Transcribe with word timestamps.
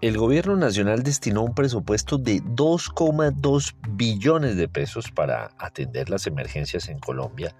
El 0.00 0.16
gobierno 0.16 0.54
nacional 0.54 1.02
destinó 1.02 1.42
un 1.42 1.56
presupuesto 1.56 2.18
de 2.18 2.40
2,2 2.40 3.74
billones 3.96 4.56
de 4.56 4.68
pesos 4.68 5.10
para 5.10 5.50
atender 5.58 6.08
las 6.08 6.28
emergencias 6.28 6.88
en 6.88 7.00
Colombia, 7.00 7.52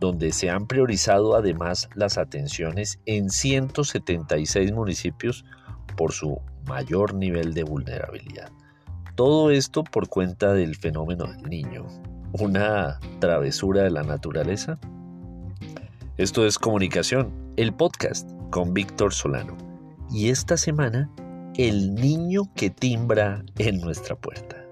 donde 0.00 0.32
se 0.32 0.48
han 0.48 0.66
priorizado 0.66 1.36
además 1.36 1.90
las 1.94 2.16
atenciones 2.16 3.00
en 3.04 3.28
176 3.28 4.72
municipios 4.72 5.44
por 5.94 6.12
su 6.12 6.40
mayor 6.66 7.12
nivel 7.12 7.52
de 7.52 7.64
vulnerabilidad. 7.64 8.50
Todo 9.14 9.50
esto 9.50 9.84
por 9.84 10.08
cuenta 10.08 10.54
del 10.54 10.74
fenómeno 10.74 11.26
del 11.26 11.42
niño, 11.42 11.86
una 12.32 12.98
travesura 13.18 13.82
de 13.82 13.90
la 13.90 14.04
naturaleza. 14.04 14.78
Esto 16.16 16.46
es 16.46 16.58
Comunicación, 16.58 17.30
el 17.58 17.74
podcast 17.74 18.30
con 18.48 18.72
Víctor 18.72 19.12
Solano. 19.12 19.54
Y 20.10 20.30
esta 20.30 20.56
semana 20.56 21.10
el 21.58 21.96
niño 21.96 22.42
que 22.54 22.70
timbra 22.70 23.44
en 23.58 23.80
nuestra 23.80 24.14
puerta. 24.14 24.64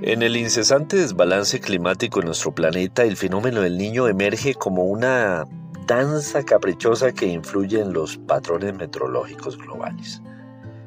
En 0.00 0.22
el 0.22 0.36
incesante 0.36 0.96
desbalance 0.96 1.58
climático 1.58 2.20
en 2.20 2.26
nuestro 2.26 2.54
planeta, 2.54 3.02
el 3.02 3.16
fenómeno 3.16 3.62
del 3.62 3.76
niño 3.78 4.06
emerge 4.06 4.54
como 4.54 4.84
una 4.84 5.44
danza 5.88 6.44
caprichosa 6.44 7.10
que 7.10 7.26
influye 7.26 7.80
en 7.80 7.92
los 7.92 8.16
patrones 8.16 8.74
meteorológicos 8.74 9.58
globales. 9.58 10.22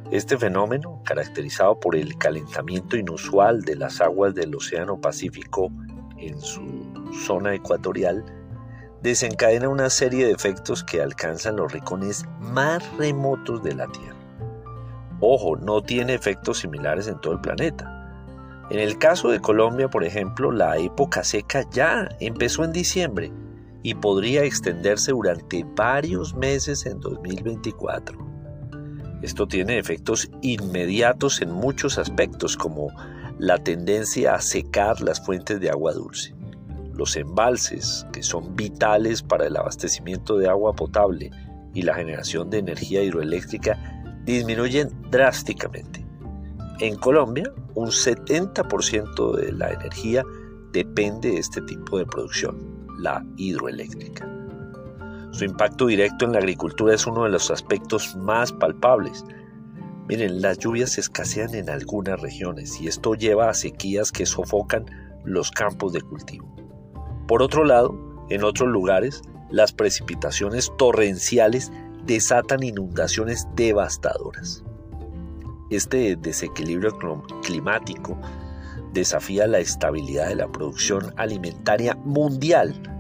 Este 0.09 0.37
fenómeno, 0.37 1.01
caracterizado 1.03 1.77
por 1.81 1.93
el 1.93 2.17
calentamiento 2.17 2.95
inusual 2.95 3.63
de 3.63 3.75
las 3.75 3.99
aguas 3.99 4.33
del 4.33 4.55
Océano 4.55 5.01
Pacífico 5.01 5.69
en 6.17 6.39
su 6.39 6.63
zona 7.25 7.53
ecuatorial, 7.53 8.23
desencadena 9.03 9.67
una 9.67 9.89
serie 9.89 10.25
de 10.25 10.31
efectos 10.31 10.81
que 10.85 11.01
alcanzan 11.01 11.57
los 11.57 11.73
rincones 11.73 12.25
más 12.39 12.81
remotos 12.97 13.61
de 13.63 13.75
la 13.75 13.87
Tierra. 13.87 14.15
Ojo, 15.19 15.57
no 15.57 15.81
tiene 15.81 16.13
efectos 16.13 16.59
similares 16.59 17.07
en 17.07 17.19
todo 17.19 17.33
el 17.33 17.41
planeta. 17.41 17.93
En 18.69 18.79
el 18.79 18.97
caso 18.97 19.29
de 19.29 19.41
Colombia, 19.41 19.89
por 19.89 20.05
ejemplo, 20.05 20.53
la 20.53 20.77
época 20.77 21.25
seca 21.25 21.69
ya 21.69 22.07
empezó 22.21 22.63
en 22.63 22.71
diciembre 22.71 23.31
y 23.83 23.93
podría 23.93 24.43
extenderse 24.43 25.11
durante 25.11 25.65
varios 25.75 26.33
meses 26.33 26.85
en 26.85 27.01
2024. 27.01 28.26
Esto 29.21 29.47
tiene 29.47 29.79
efectos 29.79 30.29
inmediatos 30.41 31.41
en 31.41 31.51
muchos 31.51 31.97
aspectos, 31.97 32.55
como 32.55 32.91
la 33.39 33.57
tendencia 33.57 34.35
a 34.35 34.41
secar 34.41 35.01
las 35.01 35.23
fuentes 35.25 35.59
de 35.59 35.69
agua 35.69 35.93
dulce. 35.93 36.35
Los 36.93 37.15
embalses, 37.15 38.05
que 38.11 38.23
son 38.23 38.55
vitales 38.55 39.21
para 39.21 39.47
el 39.47 39.55
abastecimiento 39.55 40.37
de 40.37 40.49
agua 40.49 40.73
potable 40.73 41.31
y 41.73 41.83
la 41.83 41.93
generación 41.93 42.49
de 42.49 42.59
energía 42.59 43.03
hidroeléctrica, 43.03 43.77
disminuyen 44.25 44.89
drásticamente. 45.09 46.05
En 46.79 46.95
Colombia, 46.95 47.51
un 47.75 47.87
70% 47.87 49.35
de 49.35 49.51
la 49.51 49.71
energía 49.71 50.23
depende 50.73 51.31
de 51.31 51.37
este 51.37 51.61
tipo 51.61 51.97
de 51.97 52.05
producción, 52.05 52.87
la 52.99 53.25
hidroeléctrica. 53.37 54.27
Su 55.31 55.45
impacto 55.45 55.87
directo 55.87 56.25
en 56.25 56.31
la 56.31 56.39
agricultura 56.39 56.95
es 56.95 57.05
uno 57.05 57.23
de 57.23 57.29
los 57.29 57.51
aspectos 57.51 58.15
más 58.15 58.51
palpables. 58.51 59.25
Miren, 60.07 60.41
las 60.41 60.57
lluvias 60.57 60.97
escasean 60.97 61.53
en 61.53 61.69
algunas 61.69 62.19
regiones 62.21 62.79
y 62.79 62.87
esto 62.87 63.13
lleva 63.13 63.49
a 63.49 63.53
sequías 63.53 64.11
que 64.11 64.25
sofocan 64.25 64.85
los 65.25 65.51
campos 65.51 65.93
de 65.93 66.01
cultivo. 66.01 66.55
Por 67.27 67.41
otro 67.41 67.65
lado, 67.65 68.25
en 68.29 68.43
otros 68.43 68.69
lugares, 68.69 69.21
las 69.49 69.73
precipitaciones 69.73 70.71
torrenciales 70.77 71.71
desatan 72.05 72.63
inundaciones 72.63 73.47
devastadoras. 73.55 74.63
Este 75.69 76.15
desequilibrio 76.15 76.97
climático 77.43 78.17
desafía 78.93 79.45
la 79.47 79.59
estabilidad 79.59 80.29
de 80.29 80.35
la 80.35 80.51
producción 80.51 81.13
alimentaria 81.17 81.95
mundial 82.05 82.96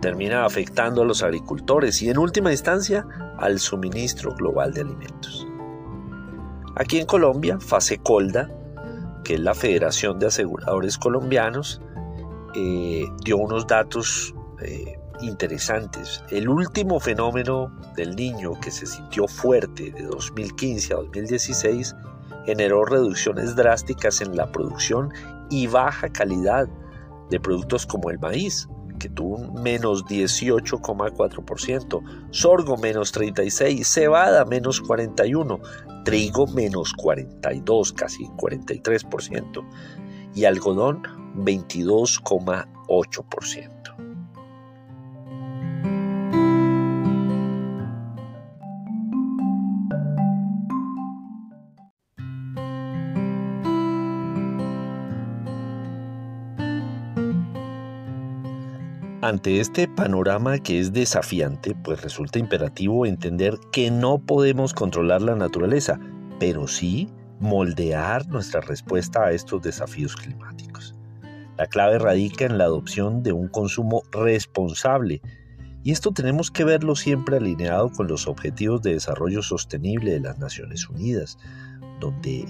termina 0.00 0.44
afectando 0.44 1.02
a 1.02 1.04
los 1.04 1.22
agricultores 1.22 2.00
y 2.02 2.10
en 2.10 2.18
última 2.18 2.50
instancia 2.50 3.06
al 3.38 3.58
suministro 3.58 4.34
global 4.34 4.72
de 4.72 4.82
alimentos. 4.82 5.46
Aquí 6.76 6.98
en 6.98 7.06
Colombia, 7.06 7.58
Fasecolda, 7.60 8.50
que 9.24 9.34
es 9.34 9.40
la 9.40 9.54
Federación 9.54 10.18
de 10.18 10.26
Aseguradores 10.26 10.96
Colombianos, 10.98 11.82
eh, 12.54 13.04
dio 13.24 13.36
unos 13.36 13.66
datos 13.66 14.34
eh, 14.62 14.98
interesantes. 15.20 16.22
El 16.30 16.48
último 16.48 16.98
fenómeno 17.00 17.70
del 17.96 18.16
niño 18.16 18.52
que 18.60 18.70
se 18.70 18.86
sintió 18.86 19.28
fuerte 19.28 19.90
de 19.90 20.04
2015 20.04 20.94
a 20.94 20.96
2016 20.96 21.94
generó 22.46 22.84
reducciones 22.84 23.54
drásticas 23.54 24.20
en 24.20 24.36
la 24.36 24.50
producción 24.50 25.12
y 25.50 25.66
baja 25.66 26.08
calidad 26.08 26.68
de 27.28 27.40
productos 27.40 27.86
como 27.86 28.10
el 28.10 28.18
maíz, 28.18 28.68
que 29.00 29.08
tuvo 29.08 29.38
menos 29.60 30.04
18,4%, 30.04 32.28
sorgo 32.30 32.76
menos 32.76 33.10
36, 33.10 33.88
cebada 33.88 34.44
menos 34.44 34.80
41, 34.80 35.58
trigo 36.04 36.46
menos 36.46 36.92
42, 36.92 37.92
casi 37.94 38.22
43%, 38.24 39.66
y 40.36 40.44
algodón 40.44 41.02
22,8%. 41.34 44.09
Ante 59.22 59.60
este 59.60 59.86
panorama 59.86 60.58
que 60.60 60.80
es 60.80 60.94
desafiante, 60.94 61.74
pues 61.74 62.00
resulta 62.00 62.38
imperativo 62.38 63.04
entender 63.04 63.58
que 63.70 63.90
no 63.90 64.18
podemos 64.18 64.72
controlar 64.72 65.20
la 65.20 65.36
naturaleza, 65.36 66.00
pero 66.38 66.66
sí 66.66 67.10
moldear 67.38 68.26
nuestra 68.28 68.62
respuesta 68.62 69.24
a 69.24 69.32
estos 69.32 69.60
desafíos 69.60 70.16
climáticos. 70.16 70.94
La 71.58 71.66
clave 71.66 71.98
radica 71.98 72.46
en 72.46 72.56
la 72.56 72.64
adopción 72.64 73.22
de 73.22 73.32
un 73.32 73.48
consumo 73.48 74.04
responsable, 74.10 75.20
y 75.82 75.92
esto 75.92 76.12
tenemos 76.12 76.50
que 76.50 76.64
verlo 76.64 76.96
siempre 76.96 77.36
alineado 77.36 77.90
con 77.90 78.06
los 78.06 78.26
Objetivos 78.26 78.80
de 78.80 78.94
Desarrollo 78.94 79.42
Sostenible 79.42 80.12
de 80.12 80.20
las 80.20 80.38
Naciones 80.38 80.88
Unidas, 80.88 81.36
donde 82.00 82.46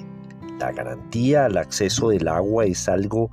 la 0.60 0.70
garantía 0.70 1.47
al 1.47 1.56
acceso 1.56 2.10
del 2.10 2.28
agua 2.28 2.64
es 2.64 2.88
algo 2.88 3.32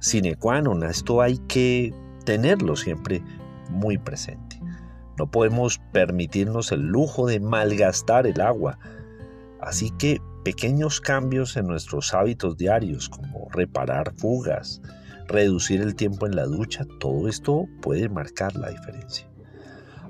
sine 0.00 0.34
qua 0.34 0.60
non. 0.60 0.84
Esto 0.84 1.22
hay 1.22 1.38
que 1.48 1.94
tenerlo 2.24 2.76
siempre 2.76 3.22
muy 3.70 3.98
presente. 3.98 4.60
No 5.18 5.30
podemos 5.30 5.80
permitirnos 5.92 6.72
el 6.72 6.80
lujo 6.80 7.26
de 7.26 7.40
malgastar 7.40 8.26
el 8.26 8.40
agua. 8.40 8.78
Así 9.60 9.90
que 9.92 10.20
pequeños 10.44 11.00
cambios 11.00 11.56
en 11.56 11.66
nuestros 11.66 12.12
hábitos 12.12 12.56
diarios, 12.56 13.08
como 13.08 13.48
reparar 13.50 14.12
fugas, 14.16 14.82
reducir 15.28 15.80
el 15.80 15.94
tiempo 15.94 16.26
en 16.26 16.36
la 16.36 16.44
ducha, 16.44 16.84
todo 17.00 17.28
esto 17.28 17.66
puede 17.80 18.08
marcar 18.08 18.56
la 18.56 18.70
diferencia. 18.70 19.28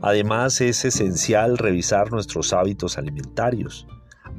Además 0.03 0.61
es 0.61 0.85
esencial 0.85 1.57
revisar 1.57 2.11
nuestros 2.11 2.53
hábitos 2.53 2.99
alimentarios, 2.99 3.87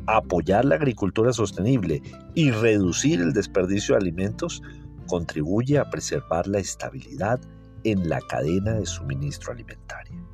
apoyar 0.06 0.66
la 0.66 0.76
agricultura 0.76 1.32
sostenible 1.32 2.02
y 2.34 2.52
reducir 2.52 3.22
el 3.22 3.34
desperdicio 3.34 3.96
de 3.96 4.02
alimentos 4.02 4.62
contribuye 5.08 5.78
a 5.78 5.90
preservar 5.90 6.48
la 6.48 6.60
estabilidad 6.60 7.40
en 7.86 8.10
la 8.10 8.20
cadena 8.20 8.74
de 8.74 8.86
suministro 8.86 9.54
alimentario. 9.54 10.28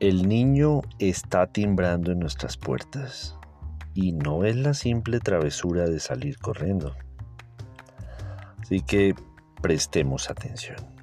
El 0.00 0.28
niño 0.28 0.82
está 0.98 1.46
timbrando 1.46 2.10
en 2.10 2.18
nuestras 2.18 2.56
puertas 2.56 3.38
y 3.94 4.10
no 4.10 4.44
es 4.44 4.56
la 4.56 4.74
simple 4.74 5.20
travesura 5.20 5.88
de 5.88 6.00
salir 6.00 6.38
corriendo. 6.38 6.96
Así 8.58 8.80
que 8.80 9.14
prestemos 9.60 10.28
atención. 10.28 11.01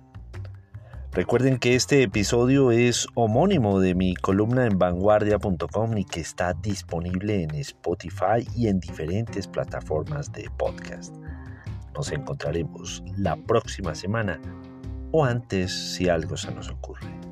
Recuerden 1.11 1.57
que 1.57 1.75
este 1.75 2.03
episodio 2.03 2.69
es 2.69 3.07
homónimo 3.15 3.79
de 3.79 3.95
mi 3.95 4.13
columna 4.15 4.67
en 4.67 4.77
vanguardia.com 4.77 5.97
y 5.97 6.05
que 6.05 6.19
está 6.19 6.53
disponible 6.53 7.41
en 7.41 7.55
Spotify 7.55 8.47
y 8.55 8.67
en 8.67 8.79
diferentes 8.79 9.47
plataformas 9.47 10.31
de 10.31 10.51
podcast. 10.55 11.15
Nos 11.95 12.11
encontraremos 12.11 13.03
la 13.17 13.35
próxima 13.35 13.95
semana 13.95 14.39
o 15.11 15.25
antes 15.25 15.71
si 15.71 16.09
algo 16.09 16.37
se 16.37 16.51
nos 16.51 16.69
ocurre. 16.69 17.28